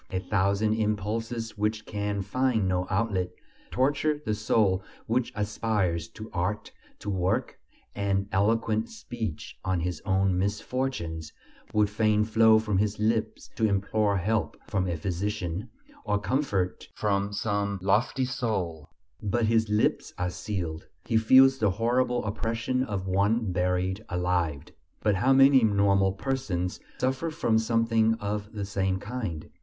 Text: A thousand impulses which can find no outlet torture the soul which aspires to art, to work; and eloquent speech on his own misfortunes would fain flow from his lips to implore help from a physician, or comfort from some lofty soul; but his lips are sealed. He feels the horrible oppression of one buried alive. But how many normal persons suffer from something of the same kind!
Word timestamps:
A 0.09 0.17
thousand 0.19 0.73
impulses 0.73 1.59
which 1.59 1.85
can 1.85 2.23
find 2.23 2.67
no 2.67 2.87
outlet 2.89 3.29
torture 3.69 4.19
the 4.25 4.33
soul 4.33 4.83
which 5.05 5.31
aspires 5.35 6.07
to 6.15 6.27
art, 6.33 6.71
to 6.97 7.07
work; 7.11 7.59
and 7.93 8.27
eloquent 8.31 8.89
speech 8.89 9.59
on 9.63 9.81
his 9.81 10.01
own 10.03 10.39
misfortunes 10.39 11.31
would 11.71 11.87
fain 11.87 12.23
flow 12.23 12.57
from 12.57 12.79
his 12.79 12.97
lips 12.97 13.51
to 13.57 13.67
implore 13.67 14.17
help 14.17 14.57
from 14.67 14.87
a 14.87 14.97
physician, 14.97 15.69
or 16.03 16.17
comfort 16.17 16.87
from 16.95 17.31
some 17.31 17.77
lofty 17.83 18.25
soul; 18.25 18.89
but 19.21 19.45
his 19.45 19.69
lips 19.69 20.15
are 20.17 20.31
sealed. 20.31 20.87
He 21.05 21.15
feels 21.15 21.59
the 21.59 21.69
horrible 21.69 22.25
oppression 22.25 22.83
of 22.83 23.05
one 23.05 23.51
buried 23.51 24.03
alive. 24.09 24.63
But 25.03 25.13
how 25.17 25.31
many 25.33 25.63
normal 25.63 26.13
persons 26.13 26.79
suffer 26.97 27.29
from 27.29 27.59
something 27.59 28.15
of 28.15 28.51
the 28.53 28.65
same 28.65 28.97
kind! 28.97 29.47